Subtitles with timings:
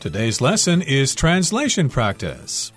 [0.00, 2.70] Today's lesson is translation practice.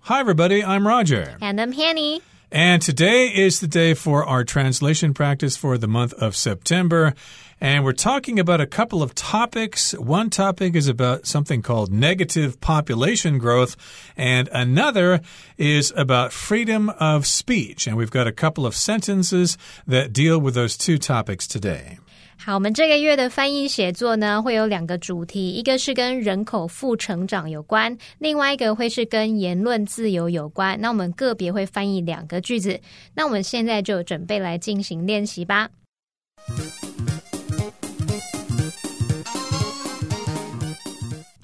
[0.00, 0.64] Hi, everybody.
[0.64, 1.36] I'm Roger.
[1.42, 2.22] And I'm Hanny.
[2.50, 7.12] And today is the day for our translation practice for the month of September.
[7.60, 9.92] And we're talking about a couple of topics.
[9.92, 13.76] One topic is about something called negative population growth,
[14.16, 15.20] and another
[15.58, 17.86] is about freedom of speech.
[17.86, 21.98] And we've got a couple of sentences that deal with those two topics today.
[22.38, 30.80] 好，我们这个月的翻译写作呢，会有两个主题，一个是跟人口负成长有关，另外一个会是跟言论自由有关。
[30.80, 32.78] 那我们个别会翻译两个句子。
[33.14, 35.68] 那我们现在就准备来进行练习吧。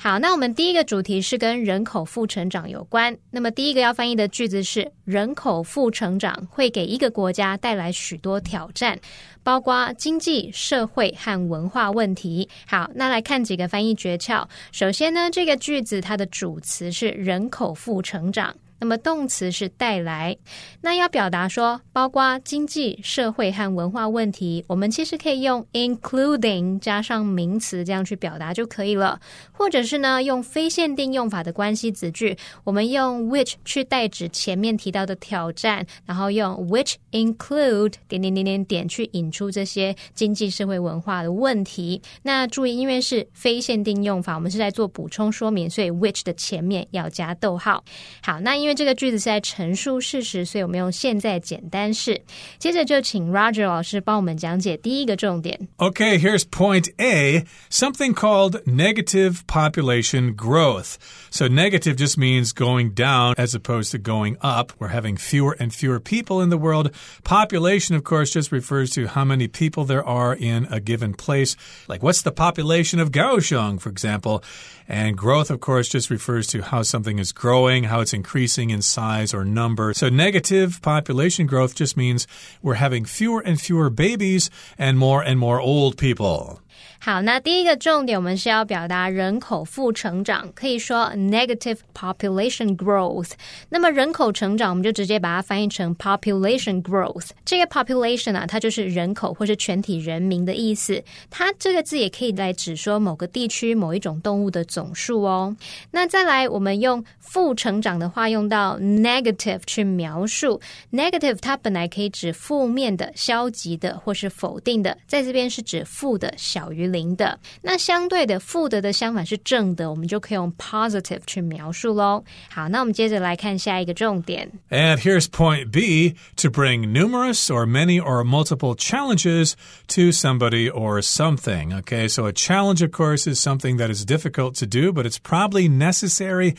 [0.02, 3.16] 好，那我们第一个主题是跟人口负成长有关。
[3.30, 8.98] 那么第一个要翻译的句子是：人口负成长会给一个国家带来许多挑战，
[9.44, 12.48] 包括经济、社会和文化问题。
[12.66, 14.44] 好，那来看几个翻译诀窍。
[14.72, 18.52] 首先呢，这个句子它的主词是人口负成长。
[18.82, 20.36] 那么动词是带来，
[20.80, 29.20] 那要表达说包括经济社会和文化问题，我们其实可以用 including 加上名词这样去表达就可以了，
[29.52, 42.02] 或者是呢用非限定用法的关系子句，我们用 which 去代指前面提到的挑战，然后用 which include 点点点点点去引出这些经济社会文化的问题。
[42.24, 47.84] 那注意，因为是非限定用法，我们是在做补充说明，所以 which 的前面要加逗号。
[48.24, 52.21] 好，那因为这个句子是在陈述事实，所以我们用现在简单式。
[52.59, 55.67] 接着就请 Roger 老师帮我们讲解第一个重点。
[55.77, 60.95] Okay, here's point A something called negative population growth.
[61.29, 64.71] So, negative just means going down as opposed to going up.
[64.79, 66.91] We're having fewer and fewer people in the world.
[67.23, 71.55] Population, of course, just refers to how many people there are in a given place.
[71.87, 74.43] Like, what's the population of Kaohsiung, for example?
[74.89, 78.82] And growth, of course, just refers to how something is growing, how it's increasing in
[78.82, 79.94] size or number.
[79.94, 82.26] So negative population growth just means
[82.62, 86.60] we're having fewer and fewer babies and more and more old people.
[86.98, 93.32] 好，那第一个重点我们是要表达人口负成长，可以说 negative population growth。
[93.68, 97.30] 那么人口成长，我们就直接把它翻译成 population growth。
[97.44, 101.02] 这个 population 啊，它就是人口或是全体人民的意思。
[101.30, 105.56] 它这个字也可以来指说某个地区某一种动物的总数哦。
[105.90, 110.60] 那再来，我们用负成长的话，用到 negative 去描述
[110.92, 116.87] negative，它本来可以指负面的、消极的或是否定的，在这边是指负的小于。
[116.87, 122.23] 零的，那相对的负的的相反是正的，我们就可以用 positive 去描述喽。
[122.49, 124.49] 好，那我们接着来看下一个重点。
[124.69, 129.53] And here's point B to bring numerous or many or multiple challenges
[129.87, 131.73] to somebody or something.
[131.81, 135.19] Okay, so a challenge, of course, is something that is difficult to do, but it's
[135.19, 136.55] probably necessary.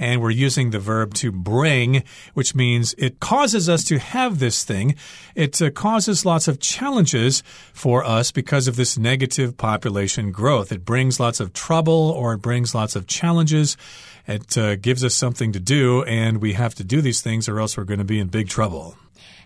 [0.00, 2.04] And we're using the verb to bring,
[2.34, 4.94] which means it causes us to have this thing.
[5.34, 7.42] It uh, causes lots of challenges
[7.72, 10.71] for us because of this negative population growth.
[10.71, 13.77] It brings lots of trouble or it brings lots of challenges.
[14.27, 17.59] It uh, gives us something to do, and we have to do these things or
[17.59, 18.95] else we're going to be in big trouble.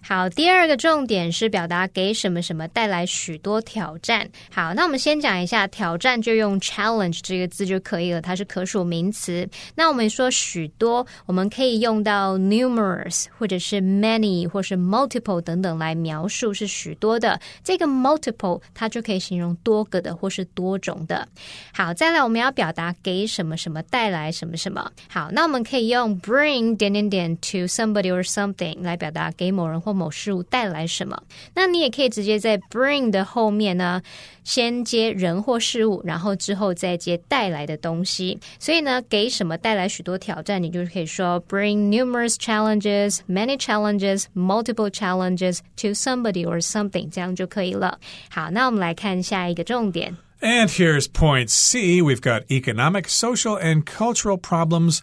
[0.02, 4.30] 好，第二个重点是表达给什么什么带来许多挑战。
[4.52, 9.48] 好，那我们先讲一下挑战，就用 challenge 这个字就可以了，它是可数名词。
[9.76, 17.40] 那我们说许多，我们可以用到 numerous 或者是 many 或是 multiple 等等来描述是许多的。
[17.64, 21.28] 这个 multiple 它就可以形容多个的或是多种的。
[21.74, 24.92] 好，再来我们要表达给什么什么带来什么什么。
[25.10, 29.82] 好，那我们可以用 bring 点点点 to somebody or something 来表达给某人。
[29.87, 31.23] 或某事物带来什么？
[31.55, 34.03] 那你也可以直接在 bring 的后面呢，
[34.45, 38.39] 先接人或事物，然后之后再接带来的东西。
[38.59, 47.99] 所以呢，给什么带来许多挑战，你就可以说 bring numerous challenges, many challenges, multiple challenges to somebody or something，这样就可以了。
[48.31, 50.17] 好，那我们来看下一个重点。
[50.41, 52.03] And here's point C.
[52.03, 54.99] We've got economic, social, and cultural problems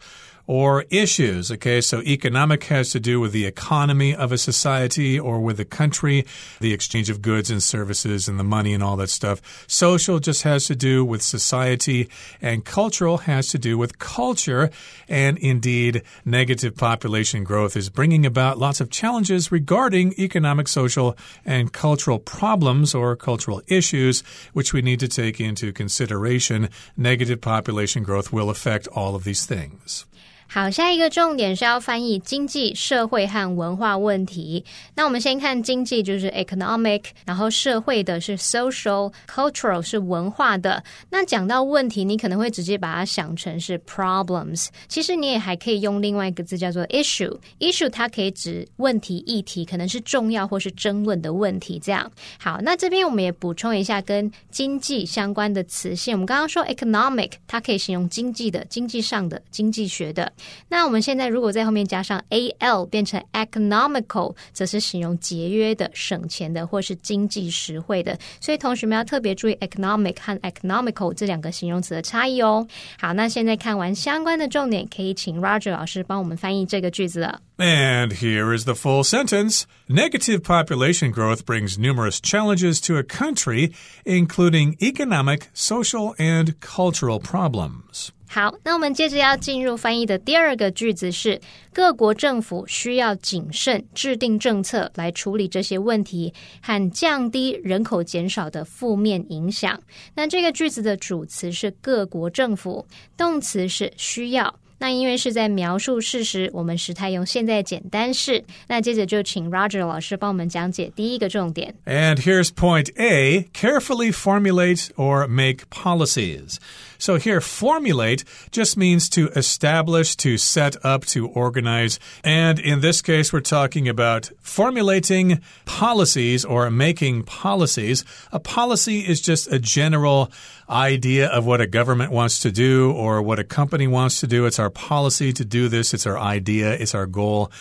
[0.46, 1.50] or issues.
[1.50, 5.64] Okay, so economic has to do with the economy of a society or with a
[5.64, 6.26] country,
[6.60, 9.64] the exchange of goods and services and the money and all that stuff.
[9.66, 12.08] Social just has to do with society,
[12.42, 14.70] and cultural has to do with culture.
[15.08, 21.72] And indeed, negative population growth is bringing about lots of challenges regarding economic, social, and
[21.72, 26.68] cultural problems or cultural issues, which we need to take into consideration.
[26.96, 30.04] Negative population growth will affect all of these things.
[30.46, 34.64] 好，下一个重点是要翻译经济社会和文化问题。
[34.94, 40.80] 那我们先看经济，就是 economic，然后社会的是 social，cultural 是文化的。
[41.10, 44.68] 那讲到问题，你可能会直接把它想成是 problems。
[44.86, 51.80] 其实你也还可以用另外一个字叫做 issue，issue 它可以指问题、议题，可能是重要或是争论的问题。
[51.82, 52.08] 这样
[52.38, 56.14] 好，那这边我们也补充一下跟经济相关的词性。
[56.14, 60.30] 我们刚刚说 economic，它可以形容经济的、经济上的、经济学的。
[60.67, 68.17] 那我们现在如果在后面加上 a l 变成 economical，则是形容节约的、省钱的或是经济实惠的。
[68.39, 72.67] 所以同学们要特别注意 economic 和 economical 这两个形容词的差异哦。
[72.99, 77.41] 好，那现在看完相关的重点，可以请 Roger 老师帮我们翻译这个句子了。
[77.57, 79.63] And here is the full sentence.
[79.89, 83.73] Negative population growth brings numerous challenges to a country,
[84.05, 88.11] including economic, social, and cultural problems.
[88.34, 91.40] 好，那我们接着要进入翻译的第二个句子是：
[91.72, 99.80] 各国政府需要谨慎制定政策来处理这些问题和降低人口减少的负面影响。
[100.16, 102.84] 那这个句子的主词是各国政府，
[103.16, 104.52] 动词是需要。
[104.81, 108.41] 那因为是在描述事实，我们时态用现在简单式。
[108.67, 111.75] 那接着就请 Roger 老师帮我们讲解第一个重点。
[111.85, 116.59] And here's point A carefully formulate or make policies.
[116.97, 121.97] So here, formulate just means to establish, to set up, to organize.
[122.23, 128.03] And in this case, we're talking about formulating policies or making policies.
[128.31, 130.29] A policy is just a general
[130.69, 134.45] idea of what a government wants to do or what a company wants to do.
[134.45, 137.51] It's our policy to do this, it's our idea, it's our goal.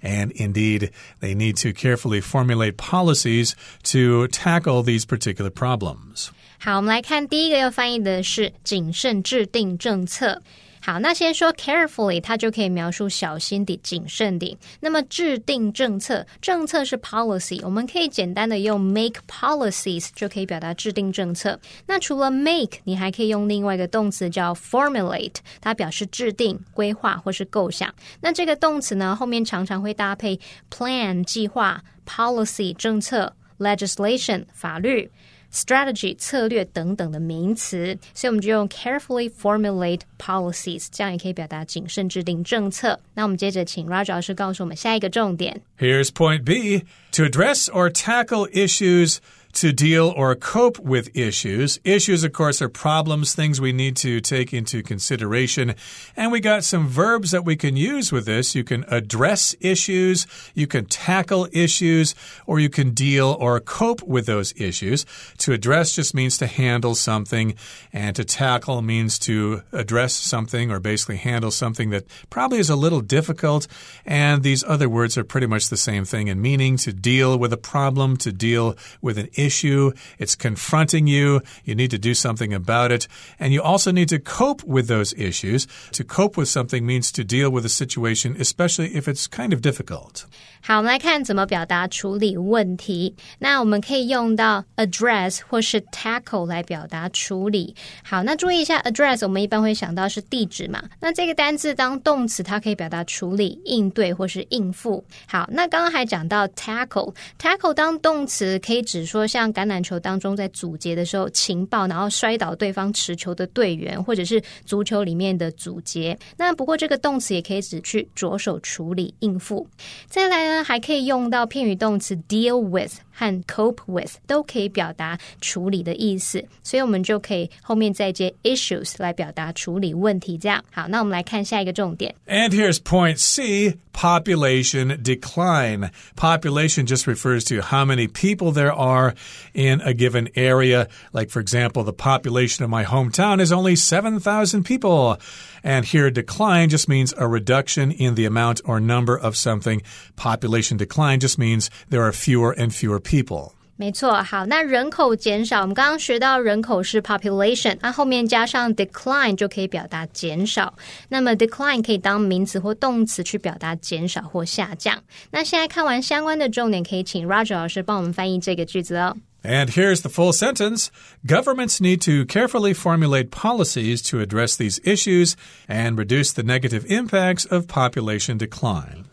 [0.00, 0.90] And indeed,
[1.20, 6.30] they need to carefully formulate policies to tackle these particular problems.
[6.60, 10.42] 好，我们来看第一个要翻译的是谨慎制定政策。
[10.85, 14.57] 好，那先说 carefully，它就可以描述小心地、谨慎地。
[14.81, 21.57] 那么制定政策，政策是 policy，我们可以简单的用 make policies 就可以表达制定政策。
[21.85, 27.89] 那除了 make，你还可以用另外一个动词叫 formulate，它表示制定、规划或是构想。
[28.19, 30.37] 那这个动词呢，后面常常会搭配
[30.69, 35.09] plan 计划、policy 政策、legislation 法律。
[35.52, 43.00] strategy 策略等等的名词，所以我们就用 carefully formulate policies，这样也可以表达谨慎制定政策。
[43.14, 45.62] 那我们接着请 Roger 老师告诉我们下一个重点。
[45.78, 49.18] Here's point B: to address or tackle issues
[49.53, 51.79] to deal or cope with issues.
[51.83, 55.75] Issues, of course, are problems, things we need to take into consideration.
[56.15, 58.55] And we got some verbs that we can use with this.
[58.55, 62.15] You can address issues, you can tackle issues,
[62.47, 65.05] or you can deal or cope with those issues.
[65.39, 67.53] To address just means to handle something,
[67.91, 72.75] and to tackle means to address something or basically handle something that probably is a
[72.75, 73.67] little difficult.
[74.03, 77.53] And these other words are pretty much the same thing in meaning to deal with
[77.53, 82.14] a problem, to deal with an issue issue, it's confronting you, you need to do
[82.14, 83.06] something about it,
[83.38, 85.66] and you also need to cope with those issues.
[85.92, 89.60] To cope with something means to deal with a situation, especially if it's kind of
[89.60, 90.24] difficult.
[90.60, 93.14] 好，我们来看怎么表达处理问题。
[93.38, 97.74] 那我们可以用到 address 或是 tackle 来表达处理。
[98.02, 100.82] 好，那注意一下 address，我们一般会想到是地址嘛。
[101.00, 105.02] 那这个单字当动词，它可以表达处理、应对或是应付。
[105.26, 116.15] 好，那刚刚还讲到 tackle，tackle 当动词可以指说 像橄榄球当中在阻截的时候，情报然后摔倒对方持球的队员，或者是足球里面的阻截。
[116.37, 119.67] 那不过这个动词也可以指去着手处理、应付。
[120.05, 120.63] 再来呢？
[120.63, 130.38] 还可以用到片语动词 deal with 和 cope with，都可以表达处理的意思，所以我们就可以后面再接 issues 来表达处理问题。
[130.38, 132.14] 这样好，那我们来看下一个重点。
[132.26, 135.90] And here's point C: population decline.
[136.16, 139.14] Population just refers to how many people there are
[139.52, 140.86] in a given area.
[141.12, 145.18] Like for example, the population of my hometown is only seven thousand people.
[145.62, 149.82] And here, decline just means a reduction in the amount or number of something.
[150.16, 153.52] Population decline just means there are fewer and fewer people.
[153.80, 160.74] 没错，好，那人口减少，我们刚刚学到人口是 population，那后面加上 decline 就可以表达减少。
[161.08, 165.00] 那么 decline 可以当名词或动词去表达减少或下降。
[165.30, 169.16] 那现在看完相关的重点，可以请 Roger 老师帮我们翻译这个句子哦。
[169.43, 170.89] And here's the full sentence
[171.25, 175.35] Governments need to carefully formulate policies to address these issues
[175.67, 179.05] and reduce the negative impacts of population decline.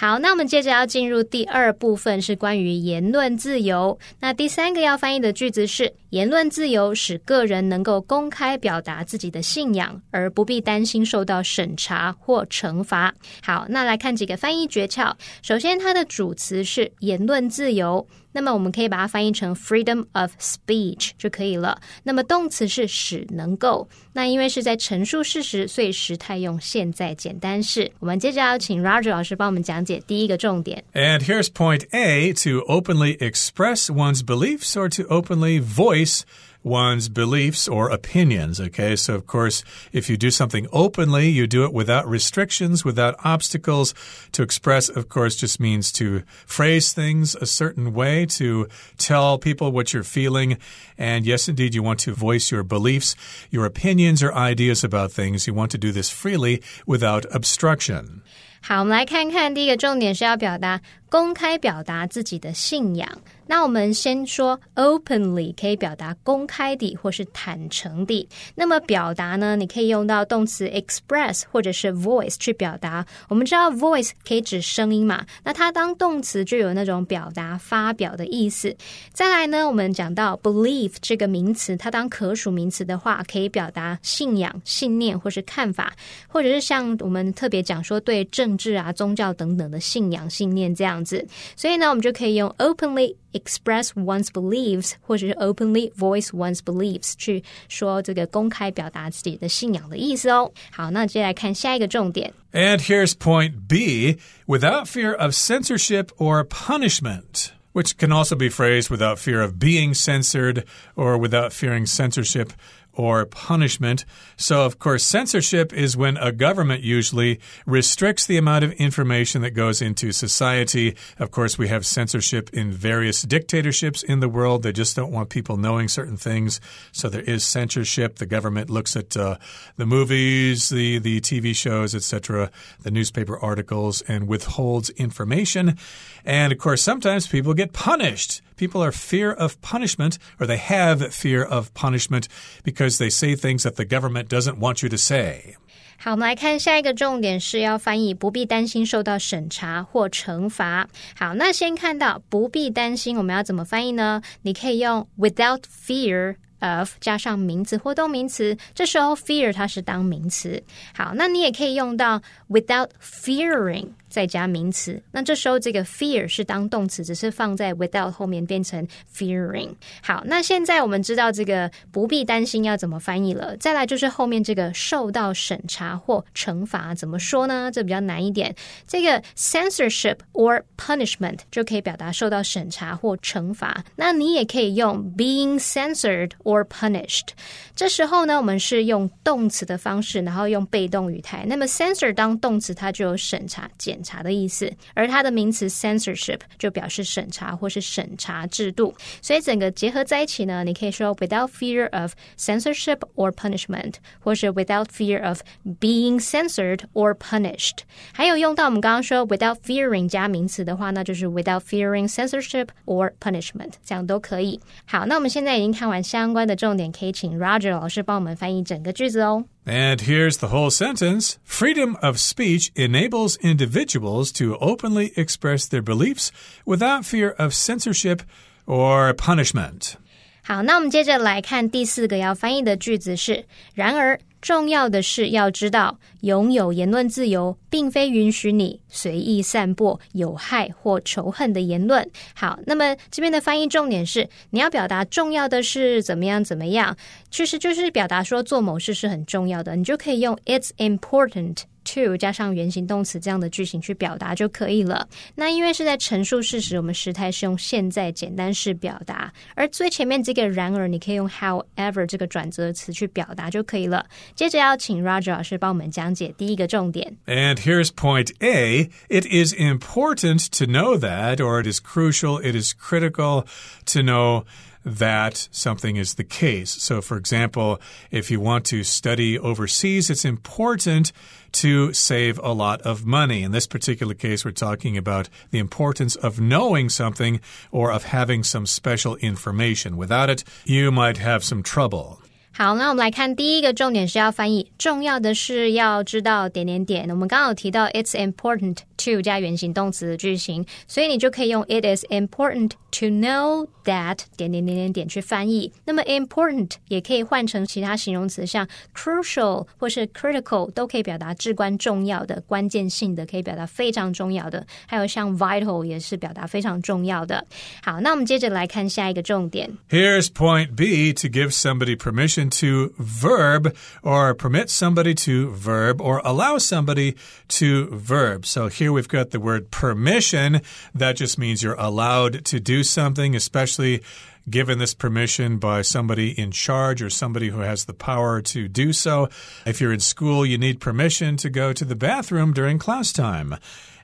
[0.00, 3.98] 好，那我们接着要进入第二部分，是关于言论自由。
[4.18, 13.14] 那第三个要翻译的句子是：言论自由使个人能够公开表达自己的信仰，而不必担心受到审查或惩罚。
[13.42, 15.12] 好，那来看几个翻译诀窍。
[15.42, 18.08] 首先，它的主词是言论自由。
[18.31, 21.79] 那么我们可以把它翻译成 freedom of speech 就可以了。
[22.03, 23.87] 那么动词是使能够。
[24.13, 27.91] 那因为是在陈述事实，所以时态用现在简单式。
[27.99, 30.83] 我们接着要请 Roger 老师帮我们讲解第一个重点。
[30.93, 36.21] And here's point A to openly express one's beliefs or to openly voice
[36.62, 38.60] one's beliefs or opinions.
[38.60, 43.14] Okay, so of course, if you do something openly, you do it without restrictions, without
[43.24, 43.94] obstacles.
[44.32, 49.72] To express, of course, just means to phrase things a certain way, to tell people
[49.72, 50.58] what you're feeling.
[50.98, 53.16] And yes, indeed, you want to voice your beliefs,
[53.50, 55.46] your opinions, or ideas about things.
[55.46, 58.22] You want to do this freely without obstruction.
[58.62, 63.08] 好，我们来看看第一个重点是要表达公开表达自己的信仰。
[63.46, 68.28] 那我们先说 openly 可以表达公开的或是坦诚的。
[68.54, 73.04] 那么表达呢，你可以用到动词 express 或者是 voice 去表达。
[73.28, 78.76] 我们知道 voice 可以指声音嘛，那它当动词就有那种表达、发表的意思。
[79.12, 85.92] 再来呢，我们讲到 believe 这个名词，它当可数名词的话，可以表达信仰、信念或是看法，
[86.28, 91.25] 或者是像我们特别讲说对正政治啊、宗教等等的信仰、信念这样子。
[91.55, 100.49] 所以呢，我们就可以用 openly。express one's beliefs，或者是 openly voice one's beliefs，去说这个公开表达自己的信仰的意思哦。
[100.71, 102.33] 好，那接下来看下一个重点。
[102.53, 107.51] And here's point B without fear of censorship or punishment.
[107.73, 110.63] Which can also be phrased without fear of being censored
[110.95, 112.51] or without fearing censorship
[112.94, 114.04] or punishment.
[114.36, 119.52] So, of course, censorship is when a government usually restricts the amount of information that
[119.52, 120.96] goes into society.
[121.18, 124.62] Of course, we have censorship in various dictatorships in the world.
[124.62, 126.60] They just don't want people knowing certain things.
[126.92, 128.16] So there is censorship.
[128.16, 129.36] The government looks at uh,
[129.76, 132.50] the movies, the, the TV shows, etc.,
[132.82, 135.78] the newspaper articles, and withholds information.
[136.24, 138.42] And of course, sometimes people get punished.
[138.59, 142.25] People are fear of punishment, or they have fear of punishment
[142.63, 145.55] because they say things that the government doesn't want you to say.
[145.97, 150.87] 好，我们来看下一个重点是要翻译不必担心受到审查或惩罚。
[151.17, 154.21] 好，那先看到不必担心，我们要怎么翻译呢？
[154.41, 160.61] 你可以用 without fear of 加上名词或动名词，这时候 fear 它是当名词。
[160.93, 163.87] 好，那你也可以用到 without fearing。
[164.10, 169.70] 再加名词，那这时候这个 fear 是当动词，只是放在 without 后面变成 fearing。
[170.02, 173.56] 好，那现在我们知道这个不必担心要怎么翻译了。
[173.58, 177.70] 再来就是后面这个受到审查或惩罚怎么说呢？
[177.72, 178.52] 这比较难一点。
[178.86, 183.84] 这个 censorship or punishment 就可以表达受到审查或惩罚。
[183.94, 187.28] 那你也可以用 being censored or punished。
[187.76, 191.46] 这时候呢，我们是用动词的方式，然后用被动语态。
[191.46, 193.99] 那么 censor 当动词，它就有审查检。
[194.02, 205.40] 查的意思，而它的名词 censorship 就表示审查或是审查制度，所以整个结合在一起呢，你可以说 without fear of censorship or punishment，或是 without fear of
[205.80, 207.78] being censored or punished。
[208.12, 214.60] 还有用到我们刚刚说 without fearing 加名词的话，那就是 without fearing censorship or punishment，这样都可以。
[214.86, 219.44] 好，那我们现在已经看完相关的重点，可以请 Roger 老师帮我们翻译整个句子哦。
[219.65, 226.31] And here's the whole sentence Freedom of speech enables individuals to openly express their beliefs
[226.65, 228.21] without fear of censorship
[228.67, 229.95] or punishment.
[230.43, 242.08] 好，那我们接着来看第四个要翻译的句子是：然而， 重要的是要知道，拥有言论自由，并非允许你随意散播有害或仇恨的言论。
[242.34, 246.96] 好，那么这边的翻译重点是，你要表达重要的是怎么样怎么样，
[247.30, 251.58] 其实就是表达说做某事是很重要的，你就可以用 It's important。
[251.89, 255.07] to 加上原形动词这样的句型去表达就可以了。
[255.35, 264.05] 那因为是在陈述事实，我们时态是用现在简单式表达，而最前面这个然而，你可以用 however 这个转折词去表达就可以了。
[264.35, 267.17] 接着要请 Roger 老师帮我们讲解第一个重点。
[267.27, 268.89] And here's point A.
[269.09, 273.45] It is important to know that, or it is crucial, it is critical
[273.85, 274.43] to know
[274.85, 276.69] that something is the case.
[276.69, 277.79] So, for example,
[278.11, 281.11] if you want to study overseas, it's important
[281.53, 283.41] to save a lot of money.
[283.41, 287.39] In this particular case, we're talking about the importance of knowing something
[287.71, 289.97] or of having some special information.
[289.97, 292.19] Without it, you might have some trouble.
[292.57, 297.09] 好，那我们来看第一个重点是要翻译，重要的是要知道点点点。
[297.09, 305.71] 我们刚刚有提到，it's important to 加原形动词的句型，所以你就可以用 It is important to know that 点点点点点去翻译。
[305.85, 314.65] 那么 important 也可以换成其他形容词，像 crucial 或是 critical 都可以表达至关重要的、关键性的，可以表达非常重要的。
[314.87, 317.45] 还有像 vital 也是表达非常重要的。
[317.83, 319.69] 好，那我们接着来看下一个重点。
[319.89, 326.21] Here's point B to give somebody permission to verb or permit somebody to verb or
[326.23, 327.15] allow somebody
[327.59, 328.45] to verb.
[328.45, 330.60] So here we've got the word permission.
[330.94, 334.02] That just means you're allowed to do something, especially
[334.48, 338.92] given this permission by somebody in charge or somebody who has the power to do
[338.92, 339.28] so.
[339.66, 343.56] If you're in school, you need permission to go to the bathroom during class time.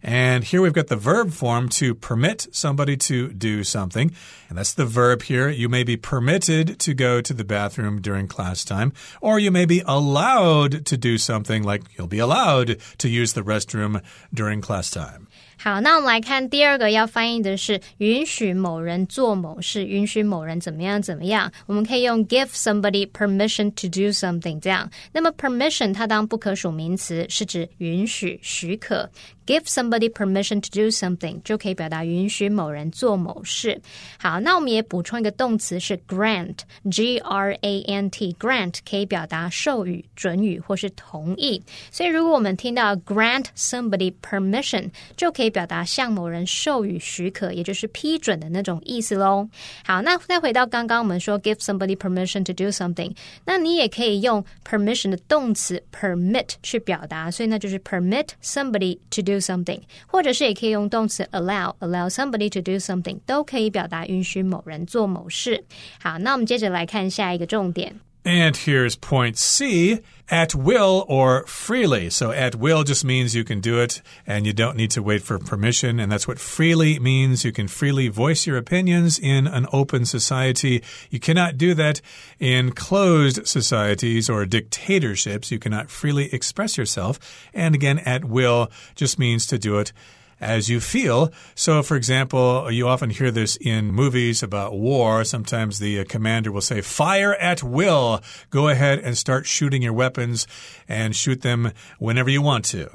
[0.03, 4.13] And here we've got the verb form to permit somebody to do something.
[4.49, 5.49] And that's the verb here.
[5.49, 9.65] You may be permitted to go to the bathroom during class time, or you may
[9.65, 14.91] be allowed to do something like you'll be allowed to use the restroom during class
[14.91, 15.27] time.
[15.59, 21.51] 好，那我们来看第二个要翻译的是允许某人做某事，允许某人怎么样怎么样。
[21.67, 24.89] 我们可以用 give somebody permission to do something 这样。
[25.13, 29.11] 那么 permission 它当不可数名词，是指允许、许可。
[29.47, 33.81] Give somebody permission to do something 就可以表达允许某人做某事。
[34.19, 41.63] 好，那我们也补充一个动词是 grant，G R A N T，grant 可以表达授予、准予或是同意。
[41.93, 49.49] 所以如果我们听到 grant somebody permission，就可以以表达向某人授予许可，也就是批准的那种意思喽。
[49.87, 61.23] 好，那再回到刚刚我们说 give somebody permission to do something，那你也可以用 permission 的动词 permit 去表达，所以那就是 permit somebody to do something，或者是也可以用动词
[61.33, 65.65] allow allow somebody to do something，都可以表达允许某人做某事。
[66.01, 67.95] 好，那我们接着来看下一个重点。
[68.27, 72.11] And here's point C at will or freely.
[72.11, 75.23] So at will just means you can do it and you don't need to wait
[75.23, 76.01] for permission.
[76.01, 77.45] And that's what freely means.
[77.45, 80.83] You can freely voice your opinions in an open society.
[81.09, 82.01] You cannot do that
[82.41, 85.53] in closed societies or dictatorships.
[85.53, 87.21] You cannot freely express yourself.
[87.55, 89.93] And again, at will just means to do it
[90.40, 91.32] as you feel.
[91.54, 95.24] So, for example, you often hear this in movies about war.
[95.24, 98.22] Sometimes the uh, commander will say, Fire at will.
[98.50, 100.48] Go ahead and start shooting your weapons
[100.90, 102.90] and shoot them whenever you want to.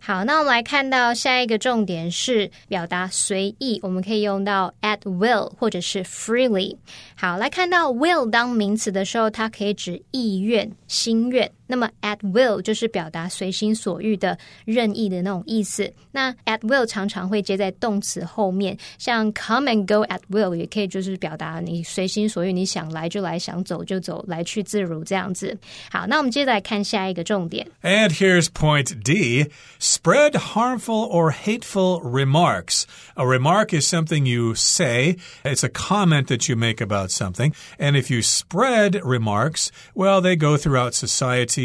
[0.00, 6.76] 好，那我们来看到下一个重点是表达随意，我们可以用到 at will 或者是 freely。
[7.16, 11.50] 好，来看到 will 当名词的时候，它可以指意愿、心愿。
[11.66, 15.92] 那么 at will 就是表达随心所欲的、任意的那种意思。
[16.12, 25.56] 那 at will 常常会接在动词后面，像 come and go at will 也可以就是表达你随心所欲，你想来就来，想走就走，来去自如这样子。
[25.90, 27.68] 好，那我们接着来看下一个重点。
[27.82, 32.84] And here's point D spread harmful or hateful remarks.
[33.14, 37.52] A remark is something you say, it's a comment that you make about something.
[37.78, 41.58] And if you spread remarks, well, they go throughout society.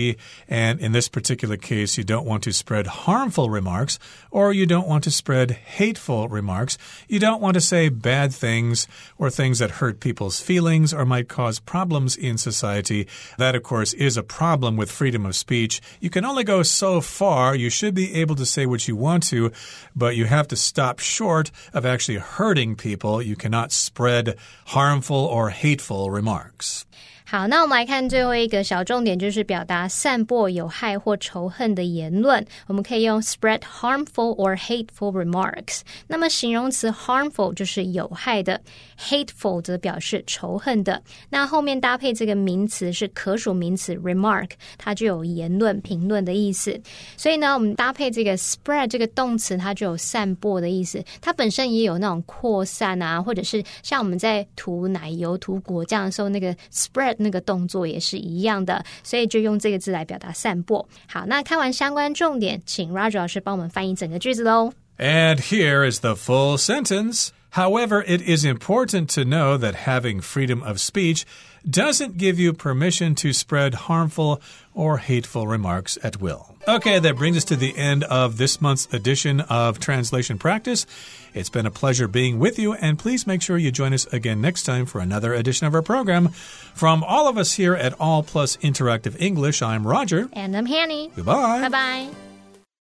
[0.48, 3.98] And in this particular case, you don't want to spread harmful remarks
[4.30, 6.78] or you don't want to spread hateful remarks.
[7.08, 8.86] You don't want to say bad things
[9.18, 13.06] or things that hurt people's feelings or might cause problems in society.
[13.38, 15.80] That, of course, is a problem with freedom of speech.
[16.00, 17.54] You can only go so far.
[17.54, 19.52] You should be able to say what you want to,
[19.94, 23.22] but you have to stop short of actually hurting people.
[23.22, 26.86] You cannot spread harmful or hateful remarks.
[27.30, 32.42] 好，那我们来看最后一个小重点，就是表达散播有害或仇恨的言论。
[32.66, 35.80] 我们可以用 spread harmful or hateful remarks。
[36.06, 38.58] 那么形容词 harmful 就是有害的
[38.98, 41.02] ，hateful 则表示仇恨的。
[41.28, 46.80] 那后面搭配这个名词是可数名词 remark，它就有言论、评论的意思。
[47.18, 51.04] 所以呢，我们搭配这个 spread 这个动词，它就有散播的意思。
[51.20, 60.86] 它本身也有那种扩散啊，或者是像我们在涂奶油、涂果酱的时候，那个 spread 那个动作也是一样的，所以就用这个字来表达散播。
[61.06, 64.72] 好，那看完相关重点，请 Roger 老师帮我们翻译整个句子喽。
[64.98, 67.28] And here is the full sentence.
[67.58, 71.26] However, it is important to know that having freedom of speech
[71.68, 74.40] doesn't give you permission to spread harmful
[74.74, 76.54] or hateful remarks at will.
[76.68, 80.86] Okay, that brings us to the end of this month's edition of Translation Practice.
[81.34, 84.40] It's been a pleasure being with you, and please make sure you join us again
[84.40, 86.28] next time for another edition of our program.
[86.28, 90.28] From all of us here at All Plus Interactive English, I'm Roger.
[90.32, 91.60] And I'm Hanny，Goodbye.
[91.62, 92.27] 拜拜。